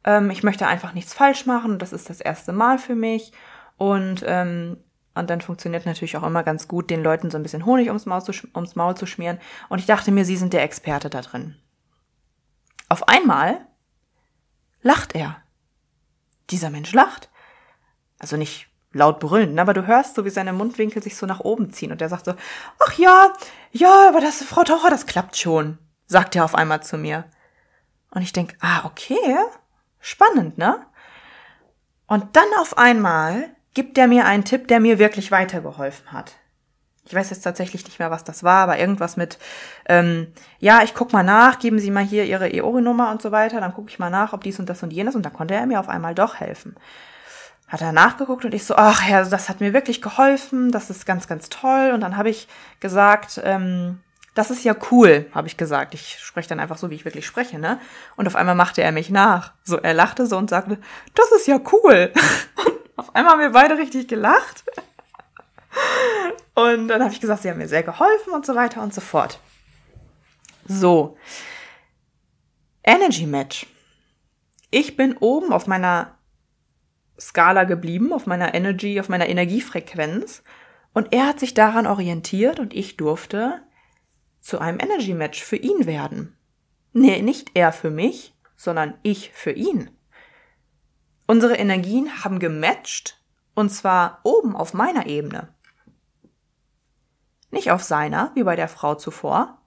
Ähm, 0.05 0.31
ich 0.31 0.43
möchte 0.43 0.67
einfach 0.67 0.95
nichts 0.95 1.13
falsch 1.13 1.45
machen. 1.45 1.79
Das 1.79 1.93
ist 1.93 2.09
das 2.09 2.21
erste 2.21 2.53
Mal 2.53 2.79
für 2.79 2.95
mich. 2.95 3.33
Und 3.77 4.25
ähm, 4.27 4.79
und 5.17 5.31
dann 5.31 5.41
funktioniert 5.41 5.87
natürlich 5.87 6.17
auch 6.19 6.23
immer 6.23 6.43
ganz 6.43 6.69
gut, 6.69 6.91
den 6.91 7.03
Leuten 7.03 7.31
so 7.31 7.39
ein 7.39 7.43
bisschen 7.43 7.65
Honig 7.65 7.89
ums 7.89 8.05
Maul, 8.05 8.23
zu, 8.23 8.33
ums 8.55 8.77
Maul 8.77 8.97
zu 8.97 9.07
schmieren. 9.07 9.39
Und 9.71 9.79
ich 9.79 9.87
dachte 9.87 10.13
mir, 10.13 10.27
Sie 10.27 10.37
sind 10.37 10.53
der 10.53 10.63
Experte 10.63 11.09
da 11.09 11.23
drin. 11.23 11.57
Auf 12.91 13.09
einmal 13.09 13.67
lacht 14.83 15.15
er. 15.15 15.39
Dieser 16.51 16.71
Mensch 16.71 16.93
lacht. 16.93 17.31
Also 18.19 18.37
nicht 18.37 18.69
laut 18.93 19.21
brüllen, 19.21 19.59
aber 19.59 19.75
du 19.75 19.87
hörst 19.87 20.15
so, 20.15 20.25
wie 20.25 20.31
seine 20.31 20.53
Mundwinkel 20.53 21.03
sich 21.03 21.17
so 21.17 21.27
nach 21.27 21.41
oben 21.41 21.71
ziehen 21.71 21.93
und 21.93 22.01
er 22.01 22.09
sagt 22.09 22.25
so, 22.25 22.35
ach 22.79 22.93
ja, 22.95 23.33
ja, 23.73 24.09
aber 24.09 24.21
das, 24.21 24.43
Frau 24.43 24.65
Taucher, 24.65 24.91
das 24.91 25.07
klappt 25.07 25.37
schon, 25.37 25.79
sagt 26.07 26.35
er 26.35 26.45
auf 26.45 26.55
einmal 26.55 26.83
zu 26.83 26.97
mir. 26.97 27.25
Und 28.11 28.23
ich 28.23 28.33
denk, 28.33 28.57
ah, 28.61 28.85
okay, 28.85 29.37
spannend, 30.01 30.57
ne? 30.57 30.87
Und 32.07 32.37
dann 32.37 32.49
auf 32.61 32.79
einmal 32.79 33.55
gibt 33.75 33.99
er 33.99 34.07
mir 34.07 34.25
einen 34.25 34.45
Tipp, 34.45 34.69
der 34.69 34.81
mir 34.81 34.99
wirklich 34.99 35.31
weitergeholfen 35.31 36.13
hat. 36.13 36.33
Ich 37.07 37.15
weiß 37.15 37.31
jetzt 37.31 37.43
tatsächlich 37.43 37.85
nicht 37.85 37.99
mehr, 37.99 38.11
was 38.11 38.25
das 38.25 38.43
war, 38.43 38.65
aber 38.65 38.79
irgendwas 38.79 39.17
mit, 39.17 39.39
ähm, 39.89 40.29
ja, 40.59 40.83
ich 40.83 40.95
guck 40.95 41.13
mal 41.13 41.23
nach, 41.23 41.59
geben 41.59 41.79
Sie 41.79 41.91
mal 41.91 42.05
hier 42.05 42.25
Ihre 42.25 42.53
EORI-Nummer 42.53 43.11
und 43.11 43.23
so 43.23 43.33
weiter, 43.33 43.61
dann 43.61 43.73
gucke 43.73 43.91
ich 43.91 43.99
mal 43.99 44.11
nach, 44.11 44.33
ob 44.33 44.43
dies 44.43 44.59
und 44.59 44.69
das 44.69 44.83
und 44.83 44.93
jenes 44.93 45.15
und 45.15 45.25
da 45.25 45.31
konnte 45.31 45.55
er 45.55 45.67
mir 45.67 45.81
auf 45.81 45.89
einmal 45.89 46.15
doch 46.15 46.37
helfen 46.37 46.77
hat 47.69 47.81
er 47.81 47.93
nachgeguckt 47.93 48.45
und 48.45 48.55
ich 48.55 48.65
so, 48.65 48.77
ach 48.77 49.09
ja, 49.09 49.25
das 49.25 49.49
hat 49.49 49.61
mir 49.61 49.73
wirklich 49.73 50.01
geholfen, 50.01 50.71
das 50.71 50.89
ist 50.89 51.05
ganz, 51.05 51.27
ganz 51.27 51.49
toll. 51.49 51.91
Und 51.93 52.01
dann 52.01 52.17
habe 52.17 52.31
ich 52.31 52.47
gesagt, 52.79 53.41
ähm, 53.43 54.01
das 54.35 54.51
ist 54.51 54.65
ja 54.65 54.77
cool, 54.91 55.27
habe 55.35 55.49
ich 55.49 55.57
gesagt. 55.57 55.95
Ich 55.95 56.19
spreche 56.21 56.49
dann 56.49 56.61
einfach 56.61 56.79
so, 56.79 56.91
wie 56.91 56.95
ich 56.95 57.05
wirklich 57.05 57.27
spreche, 57.27 57.59
ne? 57.59 57.81
Und 58.17 58.27
auf 58.27 58.37
einmal 58.37 58.55
machte 58.55 58.83
er 58.83 58.93
mich 58.93 59.11
nach. 59.11 59.53
So, 59.65 59.79
er 59.79 59.95
lachte 59.95 60.27
so 60.27 60.37
und 60.37 60.51
sagte, 60.51 60.79
das 61.15 61.33
ist 61.33 61.47
ja 61.47 61.59
cool. 61.73 62.13
Und 62.65 62.77
auf 62.97 63.15
einmal 63.15 63.33
haben 63.33 63.41
wir 63.41 63.51
beide 63.51 63.77
richtig 63.77 64.09
gelacht. 64.09 64.65
Und 66.55 66.89
dann 66.89 67.03
habe 67.03 67.13
ich 67.13 67.21
gesagt, 67.21 67.43
sie 67.43 67.51
haben 67.51 67.59
mir 67.59 67.69
sehr 67.69 67.83
geholfen 67.83 68.33
und 68.33 68.47
so 68.47 68.55
weiter 68.55 68.83
und 68.83 68.95
so 68.95 69.01
fort. 69.01 69.41
So. 70.67 71.17
Energy 72.83 73.27
Match. 73.27 73.67
Ich 74.71 74.97
bin 74.97 75.17
oben 75.19 75.53
auf 75.53 75.67
meiner 75.67 76.19
Skala 77.19 77.65
geblieben, 77.65 78.13
auf 78.13 78.27
meiner 78.27 78.55
Energy, 78.55 79.01
auf 79.01 79.09
meiner 79.09 79.29
Energiefrequenz. 79.29 80.43
Und 80.93 81.13
er 81.13 81.27
hat 81.27 81.41
sich 81.41 81.55
daran 81.55 81.87
orientiert 81.87 82.59
und 82.59 82.75
ich 82.75 82.97
durfte 82.97 83.63
zu 84.41 84.59
einem 84.59 84.79
Energy 84.81 85.13
Match 85.13 85.43
für 85.43 85.57
ihn 85.57 85.87
werden. 85.87 86.37
Nee, 86.93 87.21
nicht 87.21 87.51
er 87.55 87.73
für 87.73 87.91
mich, 87.91 88.35
sondern 88.57 88.95
ich 89.03 89.31
für 89.33 89.53
ihn. 89.53 89.91
Unsere 91.27 91.57
Energien 91.57 92.25
haben 92.25 92.39
gematcht 92.39 93.21
und 93.55 93.71
zwar 93.71 94.21
oben 94.23 94.55
auf 94.57 94.73
meiner 94.73 95.07
Ebene. 95.07 95.49
Nicht 97.57 97.71
auf 97.71 97.83
seiner, 97.83 98.31
wie 98.35 98.45
bei 98.45 98.55
der 98.55 98.69
Frau 98.69 98.95
zuvor, 98.95 99.59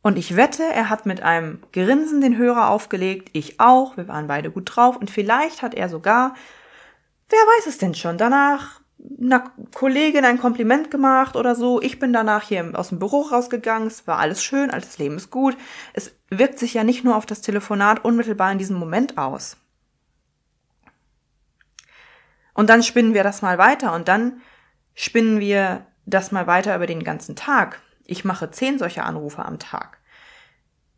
und 0.00 0.16
ich 0.16 0.36
wette, 0.36 0.62
er 0.62 0.90
hat 0.90 1.06
mit 1.06 1.22
einem 1.22 1.60
Grinsen 1.72 2.20
den 2.20 2.38
Hörer 2.38 2.70
aufgelegt, 2.70 3.30
ich 3.32 3.58
auch, 3.60 3.96
wir 3.96 4.08
waren 4.08 4.28
beide 4.28 4.50
gut 4.50 4.70
drauf 4.74 4.96
und 4.96 5.10
vielleicht 5.10 5.60
hat 5.60 5.74
er 5.74 5.88
sogar, 5.88 6.34
wer 7.28 7.38
weiß 7.38 7.66
es 7.66 7.78
denn 7.78 7.94
schon, 7.94 8.16
danach 8.16 8.80
einer 9.20 9.52
Kollegin 9.74 10.24
ein 10.24 10.38
Kompliment 10.38 10.90
gemacht 10.90 11.36
oder 11.36 11.54
so. 11.54 11.82
Ich 11.82 11.98
bin 11.98 12.12
danach 12.12 12.44
hier 12.44 12.72
aus 12.74 12.88
dem 12.88 12.98
Büro 12.98 13.22
rausgegangen, 13.22 13.86
es 13.86 14.06
war 14.06 14.18
alles 14.18 14.42
schön, 14.42 14.70
alles 14.70 14.98
Leben 14.98 15.16
ist 15.16 15.30
gut. 15.30 15.56
Es 15.92 16.12
wirkt 16.30 16.58
sich 16.58 16.74
ja 16.74 16.84
nicht 16.84 17.04
nur 17.04 17.14
auf 17.14 17.26
das 17.26 17.42
Telefonat 17.42 18.04
unmittelbar 18.04 18.50
in 18.50 18.58
diesem 18.58 18.76
Moment 18.76 19.18
aus. 19.18 19.56
Und 22.54 22.70
dann 22.70 22.82
spinnen 22.82 23.14
wir 23.14 23.24
das 23.24 23.42
mal 23.42 23.58
weiter 23.58 23.92
und 23.92 24.08
dann 24.08 24.40
spinnen 24.94 25.38
wir 25.38 25.86
das 26.08 26.32
mal 26.32 26.46
weiter 26.46 26.74
über 26.74 26.86
den 26.86 27.04
ganzen 27.04 27.36
Tag. 27.36 27.80
Ich 28.06 28.24
mache 28.24 28.50
zehn 28.50 28.78
solcher 28.78 29.04
Anrufe 29.04 29.44
am 29.44 29.58
Tag. 29.58 29.98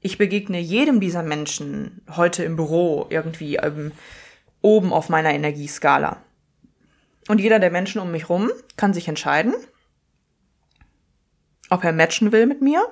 Ich 0.00 0.16
begegne 0.16 0.58
jedem 0.60 1.00
dieser 1.00 1.22
Menschen 1.22 2.02
heute 2.16 2.44
im 2.44 2.56
Büro 2.56 3.06
irgendwie 3.10 3.56
ähm, 3.56 3.92
oben 4.62 4.92
auf 4.92 5.08
meiner 5.08 5.34
Energieskala. 5.34 6.22
Und 7.28 7.40
jeder 7.40 7.58
der 7.58 7.70
Menschen 7.70 8.00
um 8.00 8.10
mich 8.10 8.28
rum 8.28 8.50
kann 8.76 8.94
sich 8.94 9.08
entscheiden, 9.08 9.54
ob 11.68 11.84
er 11.84 11.92
matchen 11.92 12.32
will 12.32 12.46
mit 12.46 12.62
mir 12.62 12.82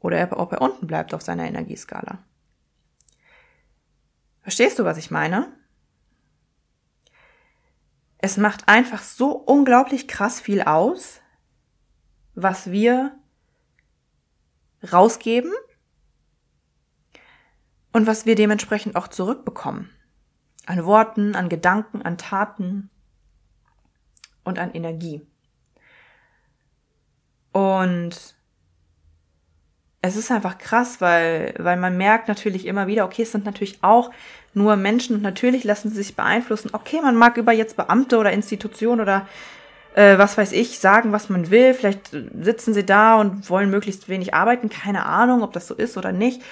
oder 0.00 0.38
ob 0.38 0.52
er 0.52 0.62
unten 0.62 0.86
bleibt 0.86 1.12
auf 1.12 1.22
seiner 1.22 1.46
Energieskala. 1.46 2.18
Verstehst 4.42 4.78
du, 4.78 4.84
was 4.84 4.96
ich 4.96 5.10
meine? 5.10 5.52
Es 8.22 8.36
macht 8.36 8.68
einfach 8.68 9.02
so 9.02 9.32
unglaublich 9.32 10.06
krass 10.06 10.40
viel 10.40 10.60
aus, 10.60 11.22
was 12.34 12.70
wir 12.70 13.18
rausgeben 14.92 15.52
und 17.92 18.06
was 18.06 18.26
wir 18.26 18.34
dementsprechend 18.34 18.94
auch 18.94 19.08
zurückbekommen. 19.08 19.88
An 20.66 20.84
Worten, 20.84 21.34
an 21.34 21.48
Gedanken, 21.48 22.02
an 22.02 22.18
Taten 22.18 22.90
und 24.44 24.58
an 24.58 24.72
Energie. 24.72 25.26
Und 27.52 28.36
es 30.02 30.16
ist 30.16 30.30
einfach 30.30 30.58
krass, 30.58 31.00
weil, 31.00 31.54
weil 31.58 31.76
man 31.76 31.96
merkt 31.96 32.28
natürlich 32.28 32.66
immer 32.66 32.86
wieder, 32.86 33.04
okay, 33.04 33.22
es 33.22 33.32
sind 33.32 33.44
natürlich 33.44 33.78
auch 33.82 34.10
nur 34.54 34.76
Menschen 34.76 35.16
und 35.16 35.22
natürlich 35.22 35.64
lassen 35.64 35.90
sie 35.90 35.96
sich 35.96 36.16
beeinflussen. 36.16 36.70
Okay, 36.72 37.00
man 37.02 37.16
mag 37.16 37.36
über 37.36 37.52
jetzt 37.52 37.76
Beamte 37.76 38.18
oder 38.18 38.32
Institutionen 38.32 39.00
oder 39.00 39.28
äh, 39.94 40.16
was 40.18 40.38
weiß 40.38 40.52
ich, 40.52 40.78
sagen, 40.78 41.12
was 41.12 41.28
man 41.28 41.50
will. 41.50 41.74
Vielleicht 41.74 42.10
sitzen 42.10 42.72
sie 42.72 42.84
da 42.84 43.16
und 43.16 43.50
wollen 43.50 43.70
möglichst 43.70 44.08
wenig 44.08 44.32
arbeiten. 44.32 44.70
Keine 44.70 45.04
Ahnung, 45.04 45.42
ob 45.42 45.52
das 45.52 45.66
so 45.66 45.74
ist 45.74 45.96
oder 45.96 46.12
nicht. 46.12 46.42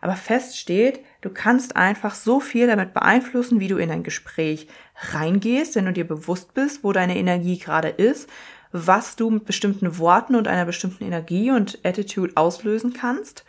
Aber 0.00 0.14
fest 0.14 0.58
steht, 0.58 1.00
du 1.22 1.30
kannst 1.30 1.76
einfach 1.76 2.14
so 2.14 2.40
viel 2.40 2.66
damit 2.66 2.94
beeinflussen, 2.94 3.58
wie 3.58 3.68
du 3.68 3.78
in 3.78 3.90
ein 3.90 4.04
Gespräch 4.04 4.68
reingehst, 5.12 5.74
wenn 5.74 5.86
du 5.86 5.92
dir 5.92 6.06
bewusst 6.06 6.54
bist, 6.54 6.84
wo 6.84 6.92
deine 6.92 7.16
Energie 7.16 7.58
gerade 7.58 7.88
ist, 7.88 8.28
was 8.72 9.16
du 9.16 9.30
mit 9.30 9.44
bestimmten 9.44 9.98
Worten 9.98 10.34
und 10.34 10.48
einer 10.48 10.64
bestimmten 10.64 11.04
Energie 11.04 11.50
und 11.50 11.78
Attitude 11.84 12.36
auslösen 12.36 12.92
kannst 12.92 13.44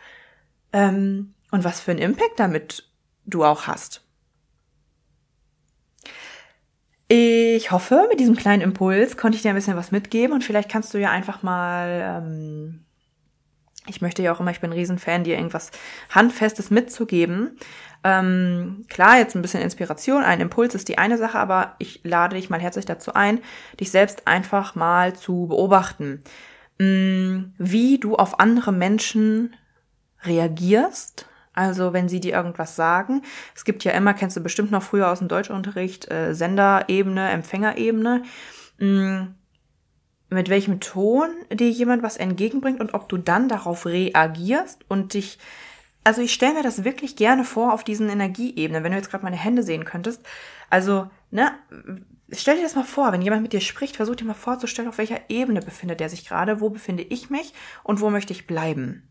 ähm, 0.72 1.34
und 1.50 1.64
was 1.64 1.80
für 1.80 1.90
einen 1.90 2.00
Impact 2.00 2.38
damit 2.38 2.88
du 3.26 3.44
auch 3.44 3.66
hast. 3.66 4.02
Ich 7.12 7.72
hoffe, 7.72 8.06
mit 8.08 8.20
diesem 8.20 8.36
kleinen 8.36 8.62
Impuls 8.62 9.16
konnte 9.16 9.34
ich 9.34 9.42
dir 9.42 9.48
ein 9.48 9.56
bisschen 9.56 9.76
was 9.76 9.90
mitgeben 9.90 10.32
und 10.32 10.44
vielleicht 10.44 10.68
kannst 10.68 10.94
du 10.94 10.98
ja 10.98 11.10
einfach 11.10 11.42
mal, 11.42 12.22
ähm, 12.22 12.84
ich 13.90 14.00
möchte 14.00 14.22
ja 14.22 14.32
auch 14.32 14.40
immer, 14.40 14.52
ich 14.52 14.60
bin 14.60 14.70
ein 14.70 14.78
Riesenfan, 14.78 15.24
dir 15.24 15.36
irgendwas 15.36 15.70
Handfestes 16.10 16.70
mitzugeben. 16.70 17.58
Ähm, 18.02 18.86
klar, 18.88 19.18
jetzt 19.18 19.34
ein 19.34 19.42
bisschen 19.42 19.62
Inspiration, 19.62 20.22
ein 20.22 20.40
Impuls 20.40 20.74
ist 20.74 20.88
die 20.88 20.96
eine 20.96 21.18
Sache, 21.18 21.38
aber 21.38 21.74
ich 21.78 22.00
lade 22.02 22.36
dich 22.36 22.48
mal 22.48 22.60
herzlich 22.60 22.86
dazu 22.86 23.12
ein, 23.12 23.40
dich 23.78 23.90
selbst 23.90 24.26
einfach 24.26 24.74
mal 24.74 25.14
zu 25.14 25.46
beobachten, 25.48 26.22
mm, 26.78 27.52
wie 27.58 27.98
du 27.98 28.16
auf 28.16 28.40
andere 28.40 28.72
Menschen 28.72 29.54
reagierst, 30.22 31.26
Also 31.52 31.92
wenn 31.92 32.08
sie 32.08 32.20
dir 32.20 32.34
irgendwas 32.34 32.76
sagen, 32.76 33.22
es 33.56 33.64
gibt 33.64 33.84
ja 33.84 33.92
immer, 33.92 34.14
kennst 34.14 34.36
du 34.36 34.40
bestimmt 34.40 34.70
noch 34.70 34.82
früher 34.84 35.10
aus 35.10 35.18
dem 35.18 35.28
Deutschunterricht, 35.28 36.10
äh, 36.10 36.32
Senderebene, 36.32 37.28
Empfängerebene, 37.30 38.22
mh, 38.78 38.86
mm, 38.86 39.34
mit 40.30 40.48
welchem 40.48 40.80
Ton 40.80 41.28
dir 41.52 41.70
jemand 41.70 42.02
was 42.02 42.16
entgegenbringt 42.16 42.80
und 42.80 42.94
ob 42.94 43.08
du 43.08 43.16
dann 43.18 43.48
darauf 43.48 43.86
reagierst 43.86 44.84
und 44.88 45.14
dich 45.14 45.38
also 46.04 46.22
ich 46.22 46.32
stelle 46.32 46.54
mir 46.54 46.62
das 46.62 46.84
wirklich 46.84 47.16
gerne 47.16 47.44
vor 47.44 47.74
auf 47.74 47.84
diesen 47.84 48.08
Energieebenen, 48.08 48.82
wenn 48.82 48.92
du 48.92 48.98
jetzt 48.98 49.10
gerade 49.10 49.24
meine 49.24 49.36
Hände 49.36 49.62
sehen 49.62 49.84
könntest. 49.84 50.22
Also, 50.70 51.10
ne, 51.30 51.52
stell 52.30 52.56
dir 52.56 52.62
das 52.62 52.74
mal 52.74 52.84
vor, 52.84 53.12
wenn 53.12 53.22
jemand 53.22 53.42
mit 53.42 53.52
dir 53.52 53.60
spricht, 53.60 53.96
versuch 53.96 54.16
dir 54.16 54.24
mal 54.24 54.34
vorzustellen, 54.34 54.88
auf 54.88 54.98
welcher 54.98 55.20
Ebene 55.28 55.60
befindet 55.60 56.00
er 56.00 56.08
sich 56.08 56.26
gerade, 56.26 56.60
wo 56.60 56.70
befinde 56.70 57.02
ich 57.02 57.28
mich 57.28 57.52
und 57.82 58.00
wo 58.00 58.10
möchte 58.10 58.32
ich 58.32 58.46
bleiben. 58.46 59.06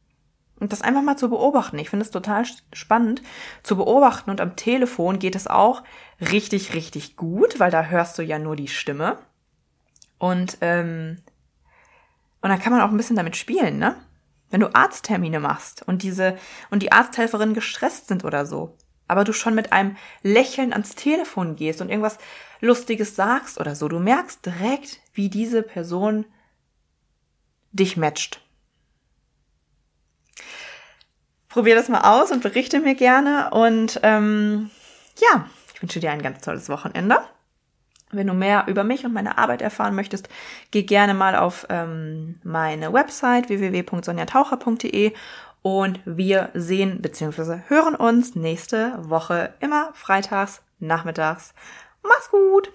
Und 0.60 0.74
das 0.74 0.82
einfach 0.82 1.04
mal 1.04 1.16
zu 1.16 1.30
beobachten. 1.30 1.80
Ich 1.80 1.90
finde 1.90 2.04
es 2.04 2.12
total 2.12 2.44
spannend 2.74 3.22
zu 3.64 3.78
beobachten 3.78 4.30
und 4.30 4.42
am 4.42 4.56
Telefon 4.58 5.20
geht 5.20 5.36
es 5.36 5.48
auch 5.48 5.84
richtig, 6.20 6.74
richtig 6.74 7.16
gut, 7.16 7.60
weil 7.60 7.72
da 7.72 7.86
hörst 7.86 8.18
du 8.18 8.24
ja 8.24 8.40
nur 8.40 8.56
die 8.56 8.68
Stimme. 8.68 9.20
Und, 10.20 10.58
ähm, 10.62 11.18
und 12.42 12.50
dann 12.50 12.60
kann 12.60 12.72
man 12.72 12.82
auch 12.82 12.92
ein 12.92 12.98
bisschen 12.98 13.16
damit 13.16 13.36
spielen, 13.36 13.80
ne? 13.80 13.96
Wenn 14.52 14.62
du 14.62 14.74
Arzttermine 14.74 15.40
machst 15.40 15.88
und 15.88 16.04
diese, 16.04 16.38
und 16.70 16.84
die 16.84 16.92
Arzthelferinnen 16.92 17.54
gestresst 17.54 18.08
sind 18.08 18.24
oder 18.24 18.46
so, 18.46 18.78
aber 19.08 19.24
du 19.24 19.34
schon 19.34 19.56
mit 19.56 19.74
einem 19.74 19.98
Lächeln 20.22 20.72
ans 20.72 20.96
Telefon 20.96 21.56
gehst 21.56 21.82
und 21.82 21.90
irgendwas 21.90 22.18
Lustiges 22.62 23.16
sagst 23.16 23.60
oder 23.60 23.76
so, 23.76 23.88
du 23.88 24.00
merkst 24.00 24.46
direkt, 24.46 25.00
wie 25.14 25.30
diese 25.30 25.64
Person 25.64 26.26
dich 27.72 27.98
matcht. 27.98 28.42
Probier 31.48 31.76
das 31.76 31.90
mal 31.90 32.02
aus 32.02 32.32
und 32.32 32.44
berichte 32.44 32.80
mir 32.80 32.96
gerne. 32.96 33.50
Und 33.52 34.00
ähm, 34.04 34.70
ja, 35.18 35.50
ich 35.74 35.82
wünsche 35.82 36.00
dir 36.00 36.12
ein 36.12 36.22
ganz 36.22 36.42
tolles 36.42 36.70
Wochenende. 36.70 37.20
Wenn 38.12 38.28
du 38.28 38.34
mehr 38.34 38.66
über 38.68 38.84
mich 38.84 39.06
und 39.06 39.14
meine 39.14 39.38
Arbeit 39.38 39.62
erfahren 39.62 39.96
möchtest, 39.96 40.30
geh 40.72 40.84
gerne 40.84 41.14
mal 41.14 41.36
auf 41.36 41.68
ähm, 41.70 42.40
meine 42.44 42.92
Website 42.92 43.50
www.sonjataucher.de 43.50 45.14
und 45.62 46.00
wir 46.06 46.50
sehen 46.54 47.02
bzw. 47.02 47.60
hören 47.68 47.96
uns 47.96 48.36
nächste 48.36 48.98
Woche 49.10 49.54
immer 49.60 49.92
freitags 49.94 50.62
nachmittags. 50.80 51.54
Mach's 52.02 52.32
gut! 52.32 52.72